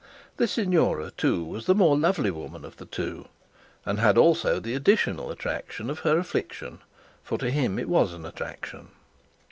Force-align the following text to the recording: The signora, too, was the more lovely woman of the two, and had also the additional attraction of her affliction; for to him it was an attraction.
The 0.37 0.47
signora, 0.47 1.11
too, 1.11 1.43
was 1.43 1.67
the 1.67 1.75
more 1.75 1.95
lovely 1.95 2.31
woman 2.31 2.65
of 2.65 2.77
the 2.77 2.87
two, 2.87 3.27
and 3.85 3.99
had 3.99 4.17
also 4.17 4.59
the 4.59 4.73
additional 4.73 5.29
attraction 5.29 5.91
of 5.91 5.99
her 5.99 6.17
affliction; 6.17 6.79
for 7.23 7.37
to 7.37 7.51
him 7.51 7.77
it 7.77 7.87
was 7.87 8.11
an 8.13 8.25
attraction. 8.25 8.87